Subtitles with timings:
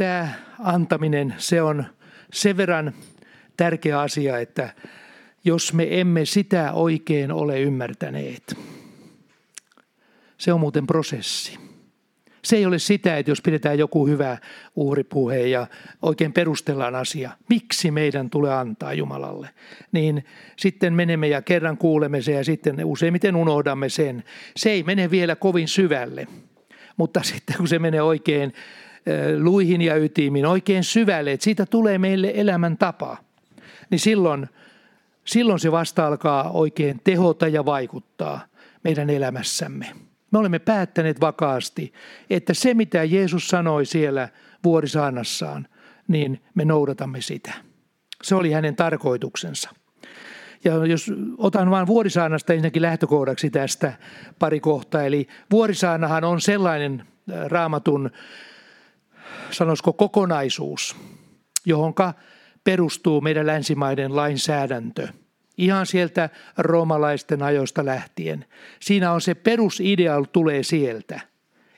[0.00, 0.28] tämä
[0.58, 1.84] antaminen, se on
[2.32, 2.92] sen verran
[3.56, 4.74] tärkeä asia, että
[5.44, 8.58] jos me emme sitä oikein ole ymmärtäneet.
[10.38, 11.58] Se on muuten prosessi.
[12.44, 14.38] Se ei ole sitä, että jos pidetään joku hyvä
[14.76, 15.66] uhripuhe ja
[16.02, 19.50] oikein perustellaan asia, miksi meidän tulee antaa Jumalalle,
[19.92, 20.24] niin
[20.56, 24.24] sitten menemme ja kerran kuulemme sen ja sitten useimmiten unohdamme sen.
[24.56, 26.26] Se ei mene vielä kovin syvälle,
[26.96, 28.52] mutta sitten kun se menee oikein
[29.38, 33.16] luihin ja ytimiin, oikein syvälle, että siitä tulee meille elämäntapa,
[33.90, 34.48] niin silloin,
[35.24, 38.40] silloin se vasta alkaa oikein tehota ja vaikuttaa
[38.84, 39.86] meidän elämässämme.
[40.30, 41.92] Me olemme päättäneet vakaasti,
[42.30, 44.28] että se mitä Jeesus sanoi siellä
[44.64, 45.66] vuorisaanassaan,
[46.08, 47.52] niin me noudatamme sitä.
[48.22, 49.70] Se oli hänen tarkoituksensa.
[50.64, 53.92] Ja jos otan vain vuorisaanasta ensinnäkin lähtökohdaksi tästä
[54.38, 55.02] pari kohtaa.
[55.02, 58.10] Eli vuorisaanahan on sellainen äh, raamatun,
[59.50, 60.96] sanoisiko kokonaisuus,
[61.66, 62.14] johonka
[62.64, 65.08] perustuu meidän länsimaiden lainsäädäntö–
[65.60, 68.44] ihan sieltä roomalaisten ajoista lähtien.
[68.80, 71.20] Siinä on se perusidea tulee sieltä,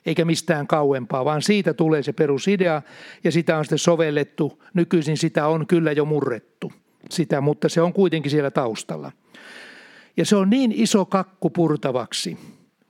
[0.05, 2.81] eikä mistään kauempaa, vaan siitä tulee se perusidea
[3.23, 4.63] ja sitä on sitten sovellettu.
[4.73, 6.73] Nykyisin sitä on kyllä jo murrettu,
[7.09, 9.11] sitä, mutta se on kuitenkin siellä taustalla.
[10.17, 12.37] Ja se on niin iso kakku purtavaksi,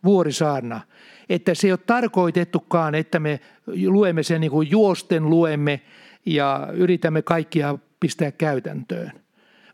[0.05, 0.81] vuorisaarna,
[1.29, 3.39] että se ei ole tarkoitettukaan, että me
[3.87, 5.81] luemme sen niin kuin juosten luemme
[6.25, 9.23] ja yritämme kaikkia pistää käytäntöön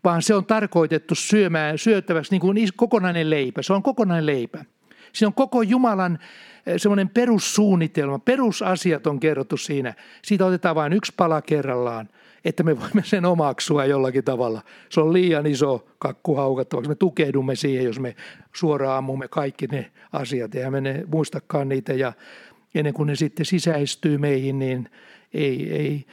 [0.03, 3.61] vaan se on tarkoitettu syömään, syöttäväksi niin kuin kokonainen leipä.
[3.61, 4.65] Se on kokonainen leipä.
[5.13, 6.19] Se on koko Jumalan
[6.65, 9.93] eh, semmoinen perussuunnitelma, perusasiat on kerrottu siinä.
[10.21, 12.09] Siitä otetaan vain yksi pala kerrallaan,
[12.45, 14.61] että me voimme sen omaksua jollakin tavalla.
[14.89, 16.89] Se on liian iso kakku haukattavaksi.
[16.89, 18.15] Me tukehdumme siihen, jos me
[18.55, 21.93] suoraan ammumme kaikki ne asiat ja me ne muistakaan niitä.
[21.93, 22.13] Ja
[22.75, 24.89] ennen kuin ne sitten sisäistyy meihin, niin
[25.33, 26.05] ei, ei,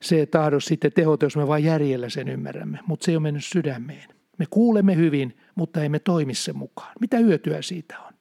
[0.00, 4.08] se tahdo sitten tehota, jos me vain järjellä sen ymmärrämme, mutta se ole mennyt sydämeen.
[4.38, 6.92] Me kuulemme hyvin, mutta emme toimi sen mukaan.
[7.00, 8.12] Mitä hyötyä siitä on?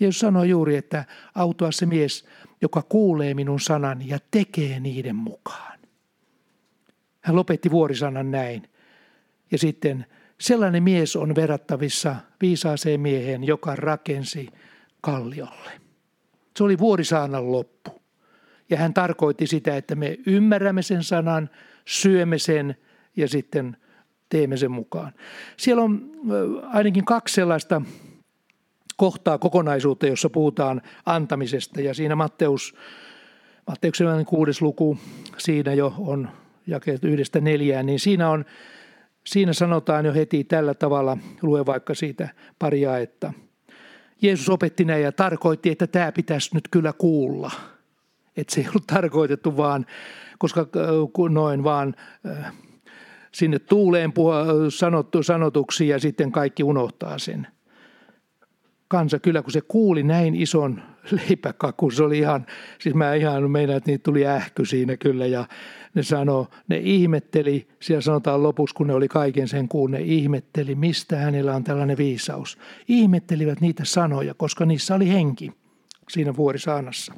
[0.00, 2.26] Jeesus sanoi juuri, että autoa se mies,
[2.62, 5.73] joka kuulee minun sanan ja tekee niiden mukaan.
[7.24, 8.68] Hän lopetti vuorisanan näin.
[9.50, 10.06] Ja sitten
[10.40, 14.48] sellainen mies on verrattavissa viisaaseen mieheen, joka rakensi
[15.00, 15.70] kalliolle.
[16.56, 18.02] Se oli vuorisaanan loppu.
[18.70, 21.50] Ja hän tarkoitti sitä, että me ymmärrämme sen sanan,
[21.84, 22.76] syömme sen
[23.16, 23.76] ja sitten
[24.28, 25.12] teemme sen mukaan.
[25.56, 26.10] Siellä on
[26.72, 27.82] ainakin kaksi sellaista
[28.96, 31.80] kohtaa kokonaisuutta, jossa puhutaan antamisesta.
[31.80, 32.74] Ja siinä Matteus,
[33.66, 34.98] Matteuksen kuudes luku,
[35.38, 36.28] siinä jo on
[36.66, 38.44] jakeet yhdestä neljään, niin siinä, on,
[39.26, 43.32] siinä sanotaan jo heti tällä tavalla, lue vaikka siitä paria, että
[44.22, 47.50] Jeesus opetti näin ja tarkoitti, että tämä pitäisi nyt kyllä kuulla–
[48.36, 49.86] että se ei ollut tarkoitettu vaan,
[50.38, 51.94] koska äh, noin vaan
[52.26, 52.52] äh,
[53.32, 57.46] sinne tuuleen puhua, sanottu, sanotuksi ja sitten kaikki unohtaa sen.
[58.94, 60.82] Kansa kyllä, kun se kuuli näin ison
[61.28, 62.46] leipäkakun, se oli ihan,
[62.78, 65.48] siis mä ihan meinaan, että niitä tuli ähky siinä kyllä ja
[65.94, 70.74] ne sanoi, ne ihmetteli, siellä sanotaan lopussa, kun ne oli kaiken sen kuun, ne ihmetteli,
[70.74, 72.58] mistä hänellä on tällainen viisaus.
[72.88, 75.52] Ihmettelivät niitä sanoja, koska niissä oli henki
[76.08, 77.14] siinä vuorisaanassa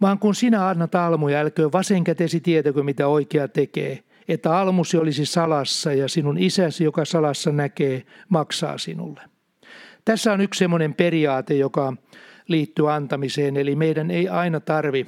[0.00, 5.26] vaan kun sinä annat almuja, älköön vasen kätesi tietäkö, mitä oikea tekee, että almusi olisi
[5.26, 9.37] salassa ja sinun isäsi, joka salassa näkee, maksaa sinulle.
[10.04, 11.92] Tässä on yksi semmoinen periaate, joka
[12.48, 15.06] liittyy antamiseen, eli meidän ei aina tarvi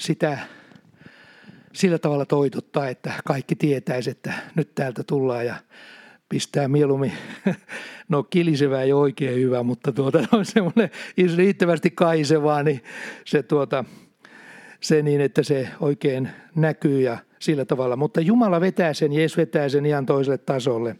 [0.00, 0.38] sitä
[1.72, 5.54] sillä tavalla toitottaa, että kaikki tietäisi, että nyt täältä tullaan ja
[6.28, 7.12] pistää mieluummin,
[8.08, 10.90] no kilisevää ei oikein hyvä, mutta tuota, on semmoinen
[11.36, 12.82] riittävästi kaisevaa, niin
[13.24, 13.84] se tuota,
[14.80, 17.96] se niin, että se oikein näkyy ja sillä tavalla.
[17.96, 20.96] Mutta Jumala vetää sen, Jeesus vetää sen ihan toiselle tasolle,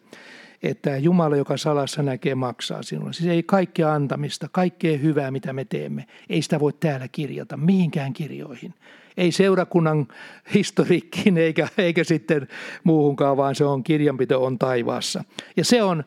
[0.63, 3.13] että Jumala, joka salassa näkee, maksaa sinulle.
[3.13, 8.13] Siis ei kaikkea antamista, kaikkea hyvää, mitä me teemme, ei sitä voi täällä kirjata mihinkään
[8.13, 8.75] kirjoihin.
[9.17, 10.09] Ei seurakunnan
[10.55, 12.49] historiikkiin eikä, eikä sitten
[12.85, 15.25] muuhunkaan, vaan se on kirjanpito on taivaassa.
[15.57, 16.05] Ja se on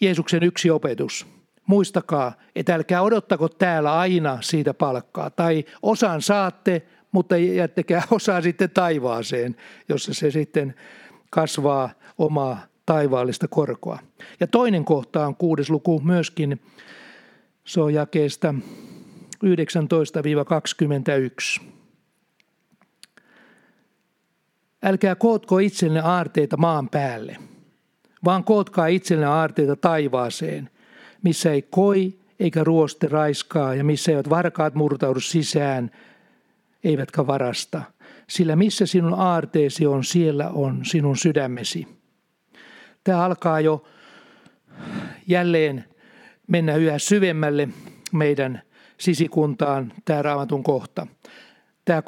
[0.00, 1.26] Jeesuksen yksi opetus.
[1.66, 5.30] Muistakaa, että älkää odottako täällä aina siitä palkkaa.
[5.30, 6.82] Tai osan saatte,
[7.12, 9.56] mutta jättäkää osaa sitten taivaaseen,
[9.88, 10.74] jossa se sitten
[11.30, 13.98] kasvaa omaa taivaallista korkoa.
[14.40, 16.60] Ja toinen kohta on kuudes luku myöskin,
[17.64, 18.54] se on jakeesta
[21.60, 21.62] 19-21.
[24.82, 27.36] Älkää kootko itsenne aarteita maan päälle,
[28.24, 30.70] vaan kootkaa itsenne aarteita taivaaseen,
[31.22, 35.90] missä ei koi eikä ruoste raiskaa ja missä eivät varkaat murtaudu sisään–
[36.84, 37.82] eivätkä varasta,
[38.28, 41.97] sillä missä sinun aarteesi on, siellä on sinun sydämesi.
[43.04, 43.84] Tämä alkaa jo
[45.26, 45.84] jälleen
[46.46, 47.68] mennä yhä syvemmälle
[48.12, 48.62] meidän
[48.98, 51.06] sisikuntaan, tämä raamatun kohta.
[51.84, 52.02] Tämä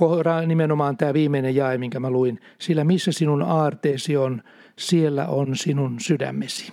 [0.47, 2.41] nimenomaan tämä viimeinen jae, minkä mä luin.
[2.59, 4.43] Sillä missä sinun aarteesi on,
[4.79, 6.73] siellä on sinun sydämesi.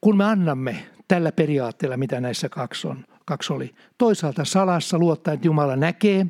[0.00, 0.76] Kun me annamme
[1.08, 6.26] tällä periaatteella, mitä näissä kaksi, on, kaksi oli, toisaalta salassa luottaa, että Jumala näkee,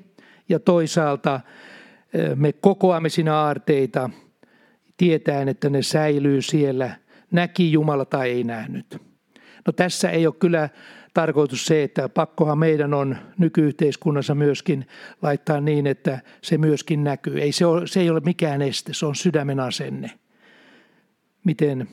[0.49, 1.41] ja toisaalta
[2.35, 4.11] me kokoamme sinä aarteita,
[4.97, 6.97] tietäen, että ne säilyy siellä,
[7.31, 9.03] näki Jumala tai ei nähnyt.
[9.67, 10.69] No tässä ei ole kyllä
[11.15, 14.87] tarkoitus se, että pakkohan meidän on nykyyhteiskunnassa myöskin
[15.23, 17.41] laittaa niin, että se myöskin näkyy.
[17.41, 20.11] Ei se, ole, se ei ole mikään este, se on sydämen asenne.
[21.45, 21.89] Miten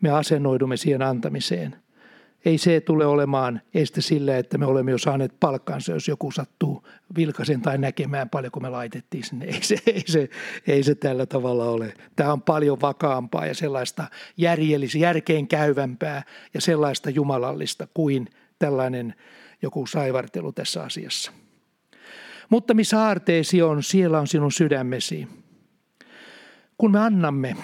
[0.00, 1.76] me asennoidumme siihen antamiseen.
[2.44, 6.88] Ei se tule olemaan este sillä, että me olemme jo saaneet palkkansa, jos joku sattuu
[7.16, 9.44] vilkaisen tai näkemään paljon, kun me laitettiin sinne.
[9.46, 10.28] Ei se, ei se,
[10.66, 11.94] ei se tällä tavalla ole.
[12.16, 14.04] Tämä on paljon vakaampaa ja sellaista
[14.36, 16.22] järjellistä, järkeen käyvämpää
[16.54, 18.28] ja sellaista jumalallista kuin
[18.58, 19.14] tällainen
[19.62, 21.32] joku saivartelu tässä asiassa.
[22.48, 25.28] Mutta missä aarteesi on, siellä on sinun sydämesi.
[26.78, 27.56] Kun me annamme,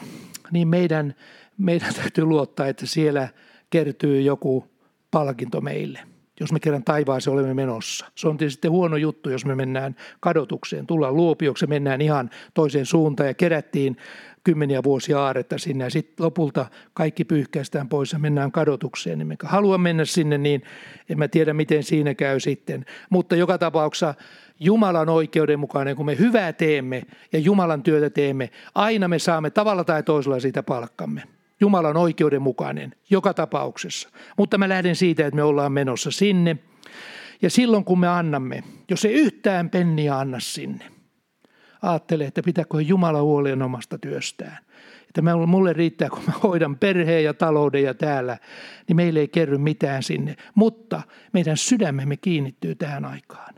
[0.50, 1.14] niin meidän,
[1.58, 3.28] meidän täytyy luottaa, että siellä
[3.72, 4.64] kertyy joku
[5.10, 6.00] palkinto meille,
[6.40, 8.06] jos me kerran taivaaseen olemme menossa.
[8.14, 13.26] Se on tietysti huono juttu, jos me mennään kadotukseen, tullaan luopioksi, mennään ihan toiseen suuntaan
[13.26, 13.96] ja kerättiin
[14.44, 19.18] kymmeniä vuosia aaretta sinne ja sitten lopulta kaikki pyyhkäistään pois ja mennään kadotukseen.
[19.18, 20.62] Niin haluan mennä sinne, niin
[21.08, 22.84] en mä tiedä miten siinä käy sitten.
[23.10, 24.14] Mutta joka tapauksessa
[24.60, 27.02] Jumalan oikeudenmukainen, kun me hyvää teemme
[27.32, 31.22] ja Jumalan työtä teemme, aina me saamme tavalla tai toisella siitä palkkamme.
[31.62, 34.08] Jumalan oikeudenmukainen joka tapauksessa.
[34.38, 36.56] Mutta mä lähden siitä, että me ollaan menossa sinne.
[37.42, 40.84] Ja silloin kun me annamme, jos ei yhtään penniä anna sinne,
[41.82, 44.58] ajattele, että pitääkö Jumala huolen omasta työstään.
[45.08, 48.38] Että mulle riittää, kun mä hoidan perheen ja talouden ja täällä,
[48.88, 50.36] niin meille ei kerry mitään sinne.
[50.54, 53.54] Mutta meidän sydämemme kiinnittyy tähän aikaan.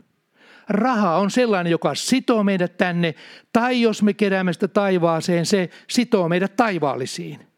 [0.69, 3.15] Raha on sellainen, joka sitoo meidät tänne,
[3.53, 7.54] tai jos me keräämme sitä taivaaseen, se sitoo meidät taivaallisiin.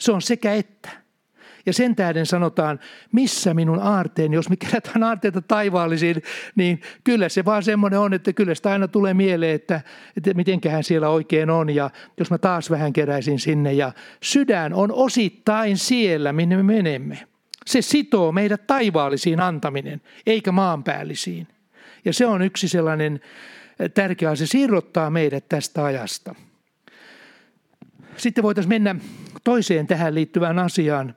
[0.00, 0.90] Se on sekä että.
[1.66, 2.80] Ja sen tähden sanotaan,
[3.12, 6.22] missä minun aarteeni, jos me kerätään aarteita taivaallisiin,
[6.56, 9.80] niin kyllä se vaan semmoinen on, että kyllä sitä aina tulee mieleen, että,
[10.16, 11.70] että mitenköhän siellä oikein on.
[11.70, 13.92] Ja jos mä taas vähän keräisin sinne ja
[14.22, 17.18] sydän on osittain siellä, minne me menemme.
[17.66, 21.48] Se sitoo meidät taivaallisiin antaminen, eikä maanpäällisiin.
[22.04, 23.20] Ja se on yksi sellainen
[23.94, 26.34] tärkeä asia, se siirrottaa meidät tästä ajasta.
[28.20, 28.96] Sitten voitaisiin mennä
[29.44, 31.14] toiseen tähän liittyvään asiaan,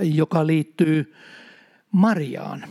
[0.00, 1.14] joka liittyy
[1.92, 2.64] Mariaan.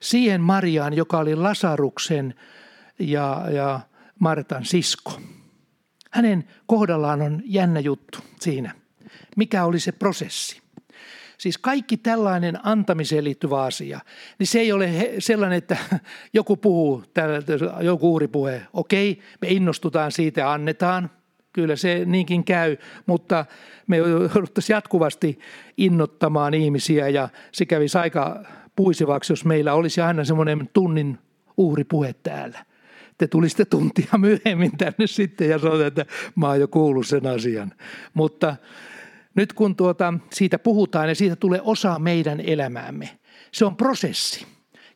[0.00, 2.34] Siihen Mariaan, joka oli Lasaruksen
[2.98, 3.80] ja, ja
[4.18, 5.20] Martan sisko.
[6.10, 8.74] Hänen kohdallaan on jännä juttu siinä.
[9.36, 10.62] Mikä oli se prosessi?
[11.38, 14.00] Siis kaikki tällainen antamiseen liittyvä asia,
[14.38, 15.76] niin se ei ole sellainen, että
[16.32, 17.04] joku puhuu,
[17.80, 21.10] joku uuri puhe, okei, me innostutaan siitä ja annetaan–
[21.52, 23.44] Kyllä se niinkin käy, mutta
[23.86, 25.38] me jouduttaisiin jatkuvasti
[25.76, 28.44] innottamaan ihmisiä ja se kävisi aika
[28.76, 31.18] puisevaksi, jos meillä olisi aina semmoinen tunnin
[31.56, 32.64] uhripuhe täällä.
[33.18, 37.72] Te tulisitte tuntia myöhemmin tänne sitten ja sanotaan, että mä oon jo kuullut sen asian.
[38.14, 38.56] Mutta
[39.34, 43.18] nyt kun tuota, siitä puhutaan ja siitä tulee osa meidän elämäämme,
[43.52, 44.46] se on prosessi.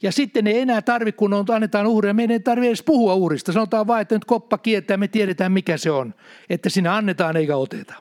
[0.02, 3.52] Ja sitten ei enää tarvitse, kun on, annetaan uhria, meidän ei tarvitse edes puhua uhrista.
[3.52, 6.14] Sanotaan vain, että nyt koppa kiertää, me tiedetään mikä se on.
[6.50, 7.94] Että sinne annetaan eikä oteta.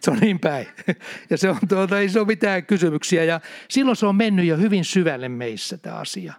[0.00, 0.66] Se on niin päin.
[1.30, 3.24] Ja se on, tuota, ei se ole mitään kysymyksiä.
[3.24, 6.34] Ja silloin se on mennyt jo hyvin syvälle meissä tämä asia.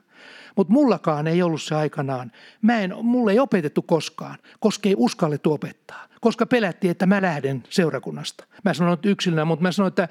[0.56, 2.32] Mutta mullakaan ei ollut se aikanaan.
[2.62, 6.08] Mä en, mulle ei opetettu koskaan, koska ei uskallettu opettaa.
[6.22, 8.46] Koska pelättiin, että mä lähden seurakunnasta.
[8.66, 10.08] Mä sanoin yksilönä, mutta mä sanoin, että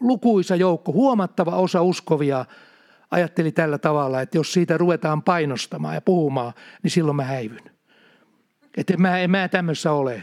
[0.00, 2.44] lukuisa joukko, huomattava osa uskovia
[3.10, 7.70] ajatteli tällä tavalla, että jos siitä ruvetaan painostamaan ja puhumaan, niin silloin mä häivyn.
[8.76, 10.22] Että mä, en mä tämmössä ole.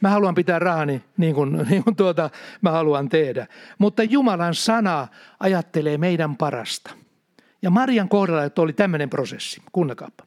[0.00, 2.30] Mä haluan pitää rahani niin kuin, niin kuin tuota,
[2.60, 3.46] mä haluan tehdä.
[3.78, 5.08] Mutta Jumalan sana
[5.40, 6.90] ajattelee meidän parasta.
[7.62, 9.62] Ja Marian kohdalla että oli tämmöinen prosessi.
[9.72, 10.24] Kuunnakaapa.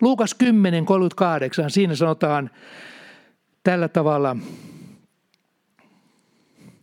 [0.00, 2.50] Luukas 10, 38, siinä sanotaan
[3.62, 4.36] tällä tavalla,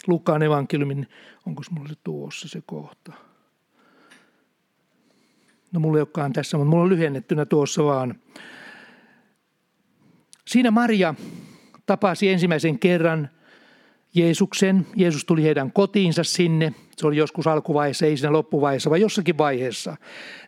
[0.07, 1.07] Lukaan evankeliumin,
[1.45, 3.13] onko mulla se tuossa se kohta?
[5.71, 8.15] No mulla ei olekaan tässä, mutta mulla on lyhennettynä tuossa vaan.
[10.47, 11.15] Siinä Maria
[11.85, 13.29] tapasi ensimmäisen kerran
[14.15, 14.87] Jeesuksen.
[14.95, 16.73] Jeesus tuli heidän kotiinsa sinne.
[16.97, 19.97] Se oli joskus alkuvaiheessa, ei siinä loppuvaiheessa, vaan jossakin vaiheessa.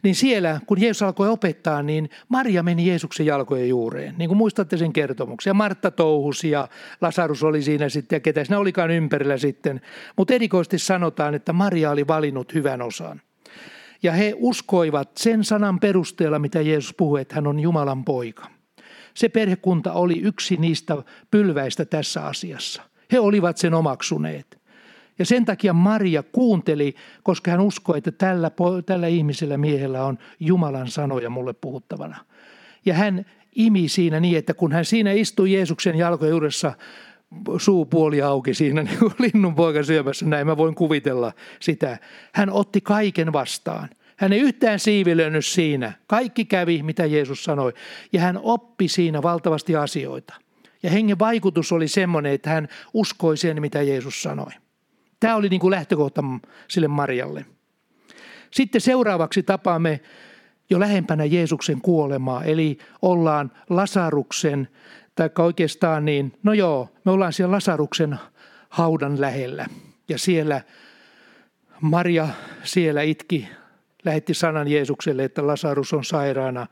[0.03, 4.15] Niin siellä, kun Jeesus alkoi opettaa, niin Maria meni Jeesuksen jalkojen juureen.
[4.17, 5.49] Niin kuin muistatte sen kertomuksen.
[5.49, 6.67] Ja Martta touhusi ja
[7.01, 9.81] Lasarus oli siinä sitten ja ketä siinä olikaan ympärillä sitten.
[10.17, 13.21] Mutta erikoisesti sanotaan, että Maria oli valinnut hyvän osan.
[14.03, 18.47] Ja he uskoivat sen sanan perusteella, mitä Jeesus puhui, että hän on Jumalan poika.
[19.13, 20.97] Se perhekunta oli yksi niistä
[21.31, 22.81] pylväistä tässä asiassa.
[23.11, 24.57] He olivat sen omaksuneet.
[25.19, 28.51] Ja sen takia Maria kuunteli, koska hän uskoi, että tällä,
[28.85, 32.17] tällä ihmisellä miehellä on Jumalan sanoja mulle puhuttavana.
[32.85, 33.25] Ja hän
[33.55, 36.35] imi siinä niin, että kun hän siinä istui Jeesuksen jalkojen
[37.57, 41.97] suupuoli auki siinä niin kuin linnun poika syömässä, näin mä voin kuvitella sitä.
[42.33, 43.89] Hän otti kaiken vastaan.
[44.17, 45.93] Hän ei yhtään siivilönyt siinä.
[46.07, 47.73] Kaikki kävi, mitä Jeesus sanoi.
[48.13, 50.33] Ja hän oppi siinä valtavasti asioita.
[50.83, 54.51] Ja hengen vaikutus oli semmoinen, että hän uskoi sen, mitä Jeesus sanoi.
[55.19, 56.23] Tämä oli niin kuin lähtökohta
[56.67, 57.45] sille Marjalle.
[58.51, 59.99] Sitten seuraavaksi tapaamme
[60.69, 64.67] jo lähempänä Jeesuksen kuolemaa, eli ollaan Lasaruksen,
[65.17, 68.19] tai oikeastaan niin, no joo, me ollaan siellä Lasaruksen
[68.69, 69.65] haudan lähellä.
[70.09, 70.61] Ja siellä
[71.81, 72.27] Maria
[72.63, 73.47] siellä itki,
[74.05, 76.67] lähetti sanan Jeesukselle, että Lasarus on sairaana.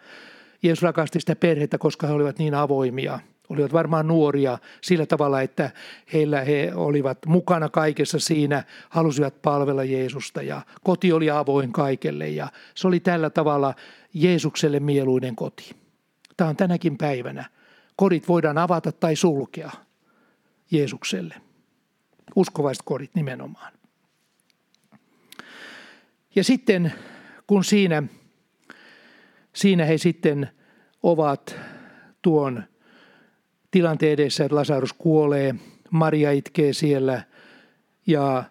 [0.63, 5.71] Jeesus rakasti sitä perhettä, koska he olivat niin avoimia– olivat varmaan nuoria sillä tavalla, että
[6.13, 12.47] heillä he olivat mukana kaikessa siinä, halusivat palvella Jeesusta ja koti oli avoin kaikelle ja
[12.75, 13.73] se oli tällä tavalla
[14.13, 15.75] Jeesukselle mieluinen koti.
[16.37, 17.45] Tämä on tänäkin päivänä.
[17.95, 19.71] Kodit voidaan avata tai sulkea
[20.71, 21.35] Jeesukselle.
[22.35, 23.73] Uskovaiset kodit nimenomaan.
[26.35, 26.93] Ja sitten
[27.47, 28.03] kun siinä,
[29.53, 30.49] siinä he sitten
[31.03, 31.55] ovat
[32.21, 32.63] tuon
[33.71, 35.55] tilanteen edessä, että Lasarus kuolee,
[35.89, 37.23] Maria itkee siellä
[38.07, 38.43] ja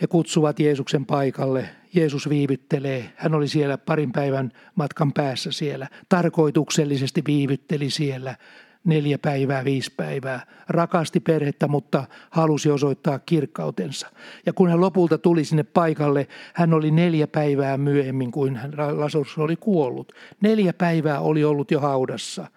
[0.00, 1.68] he kutsuvat Jeesuksen paikalle.
[1.94, 3.12] Jeesus viivyttelee.
[3.16, 5.88] Hän oli siellä parin päivän matkan päässä siellä.
[6.08, 8.36] Tarkoituksellisesti viivytteli siellä
[8.84, 10.46] neljä päivää, viisi päivää.
[10.68, 14.10] Rakasti perhettä, mutta halusi osoittaa kirkkautensa.
[14.46, 18.60] Ja kun hän lopulta tuli sinne paikalle, hän oli neljä päivää myöhemmin kuin
[18.92, 20.12] Lasarus oli kuollut.
[20.40, 22.46] Neljä päivää oli ollut jo haudassa–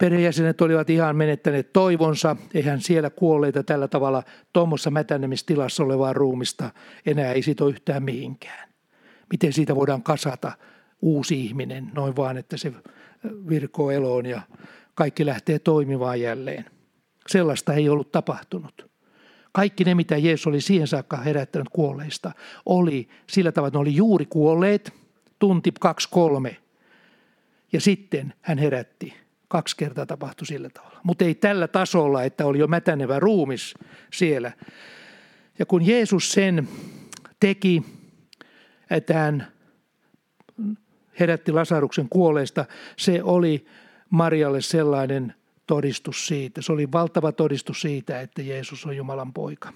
[0.00, 6.70] Perheenjäsenet olivat ihan menettäneet toivonsa, eihän siellä kuolleita tällä tavalla tuommoissa mätänemistilassa olevaa ruumista
[7.06, 8.68] enää ei sito yhtään mihinkään.
[9.30, 10.52] Miten siitä voidaan kasata
[11.02, 12.72] uusi ihminen noin vaan, että se
[13.48, 14.40] virkoo eloon ja
[15.00, 16.64] kaikki lähtee toimimaan jälleen.
[17.28, 18.90] Sellaista ei ollut tapahtunut.
[19.52, 22.32] Kaikki ne, mitä Jeesus oli siihen saakka herättänyt kuolleista,
[22.66, 24.92] oli sillä tavalla, että ne oli juuri kuolleet,
[25.38, 26.56] tunti kaksi kolme.
[27.72, 29.14] Ja sitten hän herätti
[29.48, 31.00] Kaksi kertaa tapahtui sillä tavalla.
[31.02, 33.74] Mutta ei tällä tasolla, että oli jo mätänevä ruumis
[34.12, 34.52] siellä.
[35.58, 36.68] Ja kun Jeesus sen
[37.40, 37.82] teki,
[38.90, 39.46] että hän
[41.20, 42.64] herätti Lasaruksen kuolleesta,
[42.96, 43.66] se oli
[44.10, 45.34] Marialle sellainen
[45.66, 46.62] todistus siitä.
[46.62, 49.72] Se oli valtava todistus siitä, että Jeesus on Jumalan poika.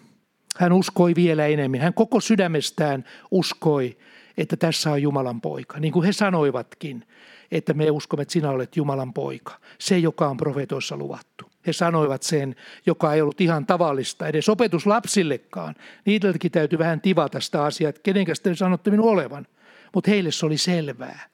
[0.57, 1.81] Hän uskoi vielä enemmän.
[1.81, 3.97] Hän koko sydämestään uskoi,
[4.39, 5.81] että tässä on Jumalan poika.
[5.81, 7.07] Niin kuin he sanoivatkin,
[7.53, 11.51] että me uskomme, että sinä olet Jumalan poika, se joka on profetoissa luvattu.
[11.67, 15.75] He sanoivat sen, joka ei ollut ihan tavallista, edes opetuslapsillekaan.
[16.05, 19.47] Niiltäkin täytyy vähän tivata sitä asiaa, että kenenkäs te sanotte minun olevan.
[19.95, 21.34] Mutta heille se oli selvää.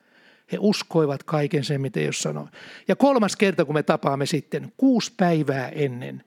[0.52, 2.47] He uskoivat kaiken sen, mitä jos sanoi.
[2.88, 6.25] Ja kolmas kerta, kun me tapaamme sitten, kuusi päivää ennen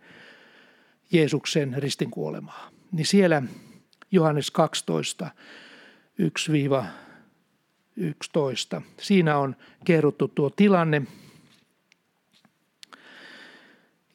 [1.11, 3.43] Jeesuksen ristin kuolemaa, niin siellä
[4.11, 5.29] Johannes 12,
[7.95, 8.81] 11.
[9.01, 11.01] Siinä on kerrottu tuo tilanne.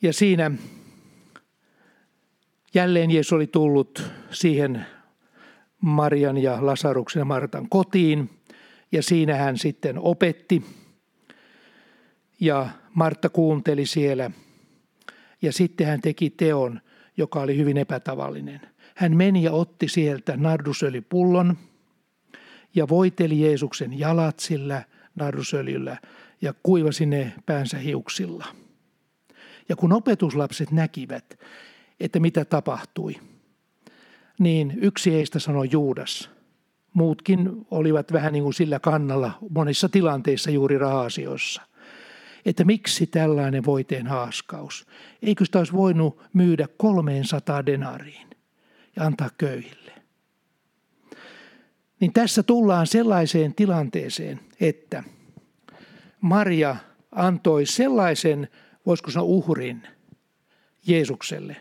[0.03, 0.51] Ja siinä
[2.75, 4.87] jälleen Jeesus oli tullut siihen
[5.81, 8.31] Marian ja Lasaruksen ja Martan kotiin.
[8.93, 10.65] Ja siinä hän sitten opetti.
[12.41, 14.31] Ja Martta kuunteli siellä.
[15.43, 16.81] Ja sitten hän teki teon,
[17.17, 18.61] joka oli hyvin epätavallinen.
[18.95, 21.57] Hän meni ja otti sieltä nardusöljypullon–
[22.75, 25.97] ja voiteli Jeesuksen jalat sillä narrusöljyllä
[26.41, 28.47] ja kuivasi ne päänsä hiuksilla.
[29.69, 31.41] Ja kun opetuslapset näkivät,
[32.01, 33.15] että mitä tapahtui,
[34.39, 36.31] niin yksi heistä sanoi Juudas.
[36.95, 41.63] Muutkin olivat vähän niin kuin sillä kannalla monissa tilanteissa juuri raha-asioissa.
[42.47, 44.87] Että miksi tällainen voiteen haaskaus?
[45.23, 48.27] Eikö sitä olisi voinut myydä 300 denariin
[48.97, 49.93] ja antaa köyhille?
[52.01, 55.03] Niin tässä tullaan sellaiseen tilanteeseen, että
[56.21, 56.77] Maria
[57.13, 58.49] antoi sellaisen,
[58.87, 59.83] voisiko sanoa uhrin
[60.87, 61.57] Jeesukselle.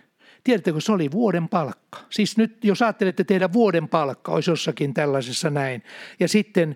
[0.48, 2.00] Tiedättekö, se oli vuoden palkka.
[2.10, 5.84] Siis nyt, jos ajattelette tehdä vuoden palkka, olisi jossakin tällaisessa näin.
[6.20, 6.76] Ja sitten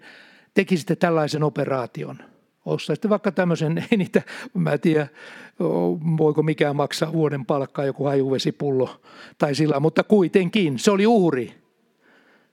[0.53, 2.17] tekisitte tällaisen operaation.
[2.65, 4.21] Ostaisitte vaikka tämmöisen, ei niitä,
[4.53, 5.07] mä en tiedä,
[6.17, 9.01] voiko mikään maksaa vuoden palkkaa, joku hajuvesipullo
[9.37, 11.55] tai sillä, mutta kuitenkin se oli uhri.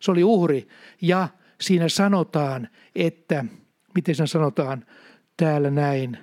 [0.01, 0.69] Se oli uhri.
[1.03, 1.29] Ja
[1.61, 3.45] siinä sanotaan, että,
[3.95, 4.85] miten sen sanotaan
[5.37, 6.19] täällä näin,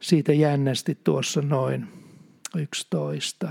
[0.00, 2.03] siitä jännästi tuossa noin
[2.58, 3.48] 11.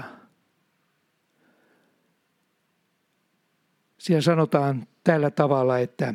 [3.97, 6.13] Siellä sanotaan tällä tavalla, että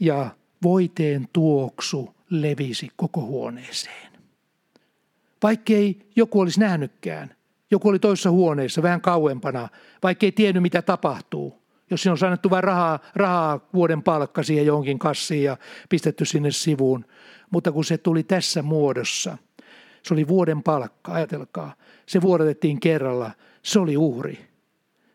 [0.00, 0.30] ja
[0.62, 4.12] voiteen tuoksu levisi koko huoneeseen.
[5.42, 7.34] Vaikkei joku olisi nähnytkään,
[7.70, 9.68] joku oli toisessa huoneessa vähän kauempana,
[10.02, 11.60] vaikkei tiennyt mitä tapahtuu.
[11.90, 15.56] Jos siinä on annettu vain rahaa, rahaa vuoden palkka siihen johonkin kassiin ja
[15.88, 17.04] pistetty sinne sivuun.
[17.50, 19.38] Mutta kun se tuli tässä muodossa,
[20.02, 21.74] se oli vuoden palkka, ajatelkaa.
[22.06, 23.30] Se vuodatettiin kerralla,
[23.62, 24.38] se oli uhri.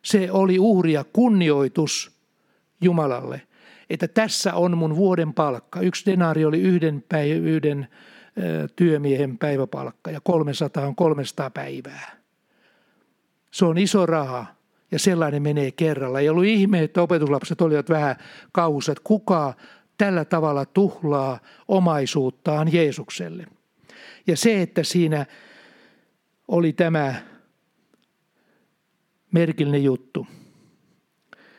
[0.01, 2.11] Se oli uhri ja kunnioitus
[2.81, 3.41] Jumalalle–
[3.89, 5.79] että tässä on mun vuoden palkka.
[5.79, 7.87] Yksi denaari oli yhden, päiv- yhden
[8.75, 12.17] työmiehen päiväpalkka ja 300 on 300 päivää.
[13.51, 14.45] Se on iso raha
[14.91, 16.19] ja sellainen menee kerralla.
[16.19, 18.15] Ei ollut ihme, että opetuslapset olivat vähän
[18.51, 19.53] kauhussa, että kuka
[19.97, 23.47] tällä tavalla tuhlaa omaisuuttaan Jeesukselle.
[24.27, 25.25] Ja se, että siinä
[26.47, 27.15] oli tämä
[29.31, 30.27] merkillinen juttu.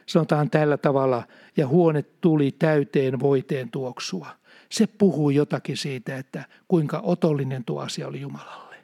[0.06, 1.22] Sanotaan tällä tavalla,
[1.56, 4.28] ja huone tuli täyteen voiteen tuoksua.
[4.68, 8.76] Se puhuu jotakin siitä, että kuinka otollinen tuo asia oli Jumalalle.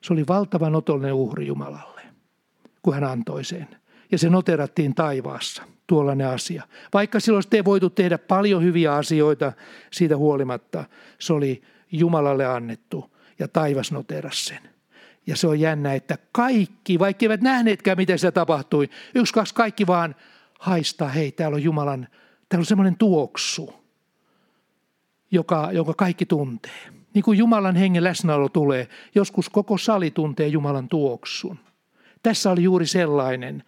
[0.00, 2.00] Se oli valtavan otollinen uhri Jumalalle,
[2.82, 3.68] kun hän antoi sen.
[4.12, 6.62] Ja se noterattiin taivaassa, tuollainen asia.
[6.92, 9.52] Vaikka silloin ei voitu tehdä paljon hyviä asioita
[9.92, 10.84] siitä huolimatta,
[11.18, 14.58] se oli Jumalalle annettu ja taivas noteras sen.
[15.26, 19.86] Ja se on jännä, että kaikki, vaikka eivät nähneetkään, miten se tapahtui, yksi, kaksi, kaikki
[19.86, 20.14] vaan
[20.58, 22.08] haistaa, hei, täällä on Jumalan,
[22.48, 23.74] täällä on semmoinen tuoksu,
[25.30, 26.82] joka, jonka kaikki tuntee.
[27.14, 31.58] Niin kuin Jumalan hengen läsnäolo tulee, joskus koko sali tuntee Jumalan tuoksun.
[32.22, 33.64] Tässä oli juuri sellainen,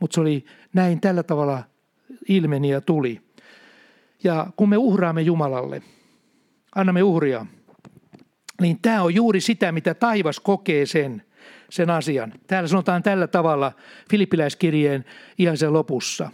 [0.00, 1.62] mutta se oli näin tällä tavalla
[2.28, 3.20] ilmeni ja tuli.
[4.24, 5.82] Ja kun me uhraamme Jumalalle,
[6.74, 7.46] annamme uhria,
[8.60, 11.22] niin tämä on juuri sitä, mitä taivas kokee sen,
[11.70, 12.32] sen asian.
[12.46, 13.72] Täällä sanotaan tällä tavalla
[14.10, 15.04] Filippiläiskirjeen
[15.38, 16.30] ihan sen lopussa.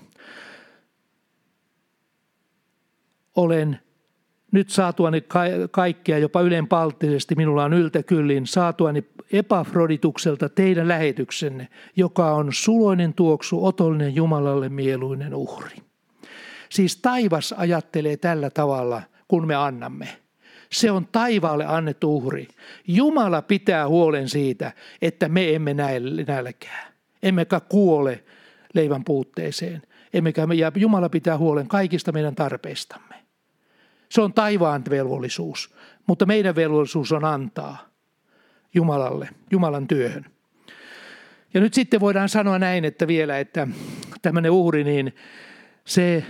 [3.37, 3.81] Olen
[4.53, 5.25] nyt saatuani
[5.71, 14.15] kaikkea jopa ylenpalttisesti, minulla on yltäkyllin, saatuani Epafroditukselta teidän lähetyksenne, joka on suloinen tuoksu, otollinen
[14.15, 15.77] Jumalalle mieluinen uhri.
[16.69, 20.09] Siis taivas ajattelee tällä tavalla, kun me annamme.
[20.73, 22.49] Se on taivaalle annettu uhri.
[22.87, 26.93] Jumala pitää huolen siitä, että me emme näe nälkää.
[27.23, 28.25] Emmekä kuole
[28.75, 29.83] leivän puutteeseen.
[30.15, 33.15] Emmekä me, ja Jumala pitää huolen kaikista meidän tarpeistamme.
[34.09, 35.75] Se on taivaan velvollisuus,
[36.07, 37.89] mutta meidän velvollisuus on antaa
[38.75, 40.27] Jumalalle, Jumalan työhön.
[41.55, 43.69] Ja nyt sitten voidaan sanoa näin, että vielä, että
[44.23, 45.15] tämmöinen uhri, niin
[45.85, 46.25] se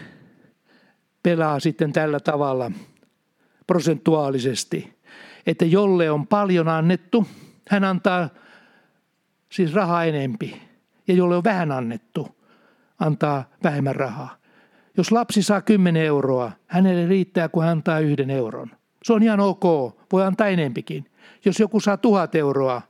[1.23, 2.73] pelaa sitten tällä tavalla–
[3.71, 4.99] prosentuaalisesti,
[5.47, 7.27] että jolle on paljon annettu,
[7.69, 8.29] hän antaa
[9.53, 10.63] siis rahaa enempi.
[11.09, 12.29] Ja jolle on vähän annettu,
[12.99, 14.37] antaa vähemmän rahaa.
[14.97, 18.71] Jos lapsi saa 10 euroa, hänelle riittää, kun hän antaa yhden euron.
[19.05, 19.65] Se on ihan ok,
[20.13, 21.11] voi antaa enempikin.
[21.45, 22.83] Jos joku saa tuhat euroa,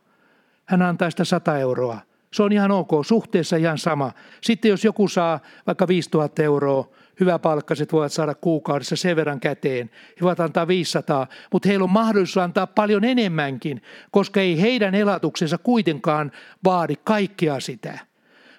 [0.64, 1.98] hän antaa sitä 100 euroa.
[2.32, 4.12] Se on ihan ok, suhteessa ihan sama.
[4.40, 6.88] Sitten jos joku saa vaikka 5000 euroa,
[7.20, 9.90] hyväpalkkaiset voivat saada kuukaudessa sen verran käteen.
[10.08, 15.58] He voivat antaa 500, mutta heillä on mahdollisuus antaa paljon enemmänkin, koska ei heidän elatuksensa
[15.58, 16.32] kuitenkaan
[16.64, 17.98] vaadi kaikkea sitä.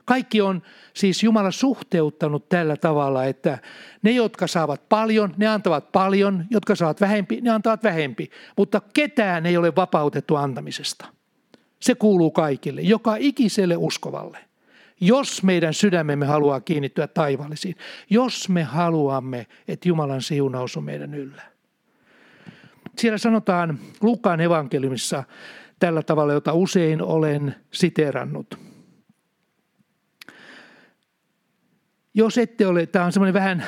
[0.06, 0.62] Kaikki on
[0.94, 3.58] siis Jumala suhteuttanut tällä tavalla, että
[4.02, 9.46] ne, jotka saavat paljon, ne antavat paljon, jotka saavat vähempi, ne antavat vähempi, mutta ketään
[9.46, 11.06] ei ole vapautettu antamisesta.
[11.80, 14.51] Se kuuluu kaikille, joka ikiselle uskovalle.
[15.02, 17.76] Jos meidän sydämemme haluaa kiinnittyä taivaallisiin,
[18.10, 21.42] jos me haluamme, että Jumalan siunaus on meidän yllä.
[22.98, 25.24] Siellä sanotaan Lukaan evankeliumissa
[25.80, 28.71] tällä tavalla, jota usein olen siterannut.
[32.14, 33.66] Jos ette ole, tämä on semmoinen vähän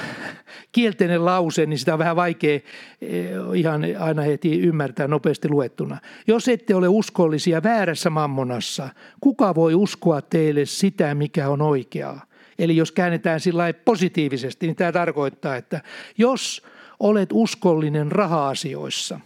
[0.72, 2.60] kielteinen lause, niin sitä on vähän vaikea
[3.02, 5.98] eh, ihan aina heti ymmärtää nopeasti luettuna.
[6.28, 8.90] Jos ette ole uskollisia väärässä mammonassa,
[9.22, 12.26] kuka voi uskoa teille sitä, mikä on oikeaa?
[12.60, 15.82] Eli jos käännetään sillä positiivisesti, niin tämä tarkoittaa, että
[16.18, 16.66] jos
[17.00, 19.20] olet uskollinen raha-asioissa,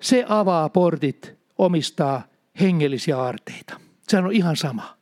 [0.00, 2.22] se avaa portit omistaa
[2.60, 3.80] hengellisiä aarteita.
[4.08, 4.97] Se on ihan sama.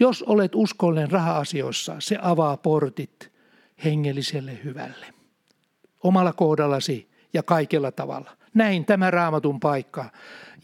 [0.00, 3.32] Jos olet uskollinen raha-asioissa, se avaa portit
[3.84, 5.06] hengelliselle hyvälle.
[6.02, 8.30] Omalla kohdallasi ja kaikella tavalla.
[8.54, 10.10] Näin tämä raamatun paikka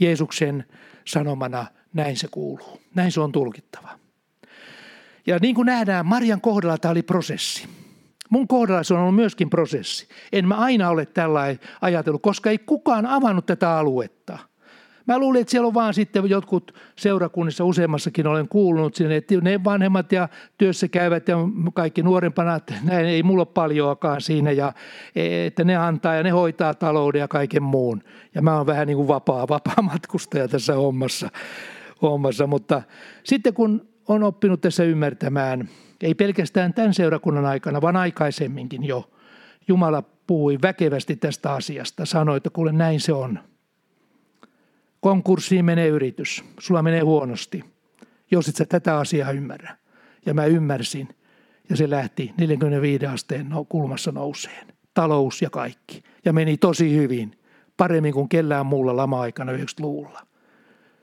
[0.01, 0.64] Jeesuksen
[1.05, 2.81] sanomana, näin se kuuluu.
[2.95, 3.88] Näin se on tulkittava.
[5.27, 7.69] Ja niin kuin nähdään, Marian kohdalla tämä oli prosessi.
[8.31, 10.09] Mun kohdalla se on ollut myöskin prosessi.
[10.33, 14.38] En mä aina ole tällainen ajatellut, koska ei kukaan avannut tätä aluetta.
[15.09, 19.64] Mä luulin, että siellä on vaan sitten jotkut seurakunnissa, useammassakin olen kuulunut sinne, että ne
[19.64, 21.37] vanhemmat ja työssä käyvät ja
[21.75, 24.73] kaikki nuorempana, että näin ei mulla ole paljoakaan siinä ja
[25.16, 28.03] e, että ne antaa ja ne hoitaa talouden ja kaiken muun.
[28.35, 31.31] Ja mä oon vähän niin kuin vapaa, vapaa matkustaja tässä hommassa,
[32.03, 32.47] hommassa.
[32.47, 32.83] mutta
[33.25, 35.68] sitten kun on oppinut tässä ymmärtämään,
[36.03, 39.11] ei pelkästään tämän seurakunnan aikana, vaan aikaisemminkin jo,
[39.68, 43.38] Jumala puhui väkevästi tästä asiasta, sanoi, että kuule näin se on–
[45.01, 47.65] konkurssiin menee yritys, sulla menee huonosti,
[48.31, 49.77] jos et sä tätä asiaa ymmärrä.
[50.27, 51.09] Ja mä ymmärsin,
[51.71, 54.67] ja se lähti 45 asteen kulmassa nouseen.
[54.95, 56.03] Talous ja kaikki.
[56.25, 57.39] Ja meni tosi hyvin,
[57.77, 60.27] paremmin kuin kellään muulla lama-aikana 90-luvulla.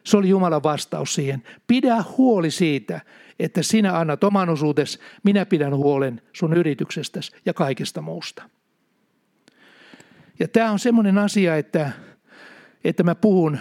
[0.04, 1.44] Se oli Jumalan vastaus siihen.
[1.68, 3.02] Pidä huoli siitä,
[3.40, 8.44] että sinä annat oman osuutes, minä pidän huolen sun yrityksestäsi ja kaikesta muusta.
[10.40, 11.92] Ja tämä on semmoinen asia, että
[12.86, 13.60] että mä puhun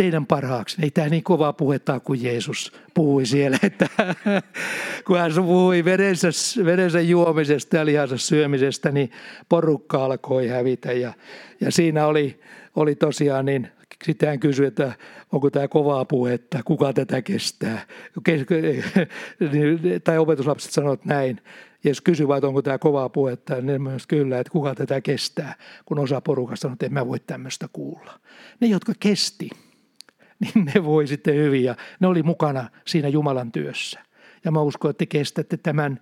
[0.00, 0.76] teidän parhaaksi.
[0.82, 3.88] Ei tämä niin kovaa puhetta kuin Jeesus puhui siellä, että
[5.06, 6.28] kun hän puhui verensä,
[6.64, 9.10] verensä juomisesta ja lihansa syömisestä, niin
[9.48, 10.92] porukka alkoi hävitä.
[10.92, 11.12] Ja,
[11.60, 12.40] ja siinä oli,
[12.76, 13.68] oli tosiaan niin,
[14.04, 14.92] sitten hän kysyi, että
[15.32, 17.86] onko tämä kovaa puhetta, kuka tätä kestää.
[20.04, 21.40] tai opetuslapset sanoivat näin,
[21.84, 25.54] Jeesus kysyi vai onko tämä kovaa puhetta, ja ne myös kyllä, että kuka tätä kestää,
[25.84, 28.20] kun osa porukasta sanoi, että en mä voi tämmöistä kuulla.
[28.60, 29.50] Ne, jotka kesti,
[30.54, 34.00] niin ne voi sitten hyvin, ja ne oli mukana siinä Jumalan työssä.
[34.44, 36.00] Ja mä uskon, että te kestätte tämän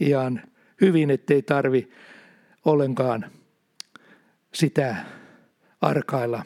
[0.00, 0.42] ihan
[0.80, 1.88] hyvin, ettei tarvi
[2.64, 3.26] ollenkaan
[4.54, 4.96] sitä
[5.80, 6.44] arkailla.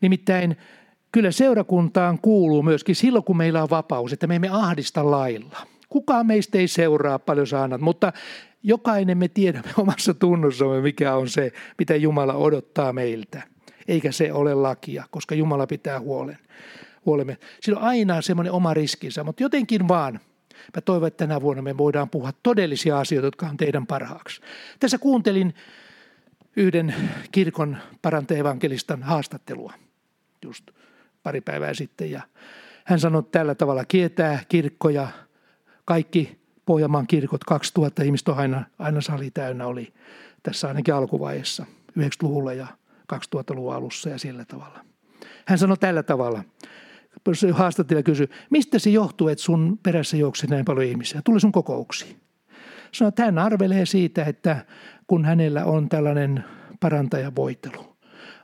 [0.00, 0.56] Nimittäin
[1.12, 6.26] kyllä seurakuntaan kuuluu myöskin silloin, kun meillä on vapaus, että me emme ahdista lailla– Kukaan
[6.26, 8.12] meistä ei seuraa paljon saanat, mutta
[8.62, 13.42] jokainen me tiedämme omassa tunnussamme, mikä on se, mitä Jumala odottaa meiltä.
[13.88, 16.38] Eikä se ole lakia, koska Jumala pitää huolen.
[17.06, 17.38] huolemme.
[17.60, 20.20] Sillä on aina semmoinen oma riskinsä, mutta jotenkin vaan
[20.76, 24.40] Mä toivon, että tänä vuonna me voidaan puhua todellisia asioita, jotka on teidän parhaaksi.
[24.80, 25.54] Tässä kuuntelin
[26.56, 26.94] yhden
[27.32, 29.72] kirkon parantaevankelistan haastattelua
[30.44, 30.70] just
[31.22, 32.10] pari päivää sitten.
[32.10, 32.22] Ja
[32.84, 35.08] hän sanoi tällä tavalla, kietää kirkkoja
[35.84, 39.92] kaikki Pohjanmaan kirkot, 2000 ihmistä aina, aina sali täynnä oli
[40.42, 41.66] tässä ainakin alkuvaiheessa,
[41.98, 42.66] 90-luvulla ja
[43.12, 44.84] 2000-luvun alussa ja sillä tavalla.
[45.46, 46.44] Hän sanoi tällä tavalla,
[47.52, 52.16] haastattelija kysyi, mistä se johtuu, että sun perässä juoksee näin paljon ihmisiä, tule sun kokouksiin.
[52.92, 54.64] Sanoi, että hän arvelee siitä, että
[55.06, 56.44] kun hänellä on tällainen
[56.80, 57.96] parantajavoitelu.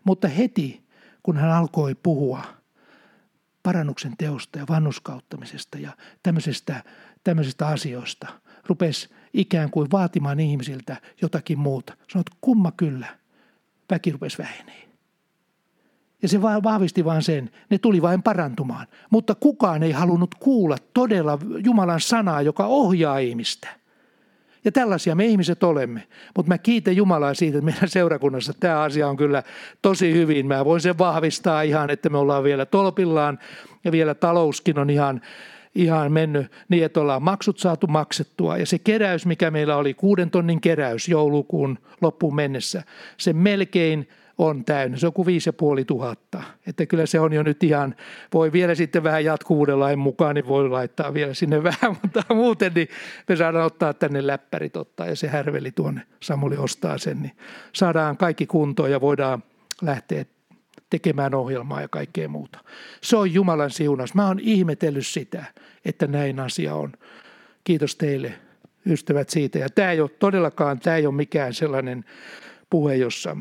[0.05, 0.87] Mutta heti,
[1.23, 2.43] kun hän alkoi puhua
[3.63, 5.91] parannuksen teosta ja vannuskauttamisesta ja
[6.23, 6.83] tämmöisestä
[7.25, 8.27] tämmöisistä asioista.
[8.67, 11.97] Rupesi ikään kuin vaatimaan ihmisiltä jotakin muuta.
[12.13, 13.19] Sanoit, kumma kyllä,
[13.91, 14.87] väki rupesi vähenee.
[16.23, 18.87] Ja se vahvisti vain sen, ne tuli vain parantumaan.
[19.11, 23.69] Mutta kukaan ei halunnut kuulla todella Jumalan sanaa, joka ohjaa ihmistä.
[24.65, 26.03] Ja tällaisia me ihmiset olemme.
[26.37, 29.43] Mutta mä kiitän Jumalaa siitä, että meidän seurakunnassa tämä asia on kyllä
[29.83, 30.47] tosi hyvin.
[30.47, 33.39] Mä voin sen vahvistaa ihan, että me ollaan vielä tolpillaan
[33.85, 35.21] ja vielä talouskin on ihan
[35.77, 38.57] ihan mennyt niin, että ollaan maksut saatu maksettua.
[38.57, 42.83] Ja se keräys, mikä meillä oli, kuuden tonnin keräys joulukuun loppuun mennessä,
[43.17, 44.09] se melkein
[44.39, 44.97] on täynnä.
[44.97, 46.43] Se on kuin viisi ja puoli tuhatta.
[46.67, 47.95] Että kyllä se on jo nyt ihan,
[48.35, 52.73] voi vielä sitten vähän jatkuvuuden lain mukaan, niin voi laittaa vielä sinne vähän, mutta muuten
[52.75, 52.89] niin
[53.29, 57.37] me saadaan ottaa tänne läppärit ottaa ja se härveli tuonne, Samuli ostaa sen, niin
[57.73, 59.43] saadaan kaikki kuntoon ja voidaan
[59.83, 60.25] lähteä
[60.91, 62.59] tekemään ohjelmaa ja kaikkea muuta.
[63.03, 64.15] Se on Jumalan siunaus.
[64.15, 65.45] Mä oon ihmetellyt sitä,
[65.85, 66.93] että näin asia on.
[67.65, 68.33] Kiitos teille
[68.87, 69.59] ystävät siitä.
[69.59, 72.05] Ja tämä ei ole todellakaan, tämä ei ole mikään sellainen
[72.71, 73.37] puhe, jossa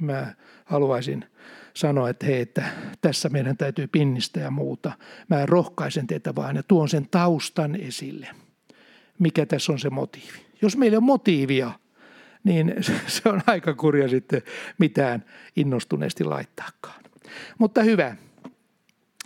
[0.00, 1.24] mä haluaisin
[1.74, 2.64] sanoa, että hei, että
[3.00, 4.92] tässä meidän täytyy pinnistä ja muuta.
[5.28, 8.28] Mä rohkaisen teitä vaan ja tuon sen taustan esille.
[9.18, 10.46] Mikä tässä on se motiivi?
[10.62, 11.70] Jos meillä on motiivia–
[12.44, 12.74] niin
[13.06, 14.42] se on aika kurja sitten
[14.78, 15.24] mitään
[15.56, 17.04] innostuneesti laittaakaan.
[17.58, 18.16] Mutta hyvä,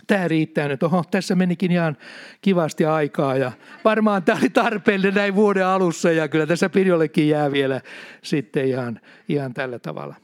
[0.07, 0.83] tämä riittää nyt.
[0.83, 1.97] Oho, tässä menikin ihan
[2.41, 3.51] kivasti aikaa ja
[3.85, 7.81] varmaan tämä oli tarpeellinen näin vuoden alussa ja kyllä tässä Pirjollekin jää vielä
[8.21, 10.15] sitten ihan, ihan tällä tavalla.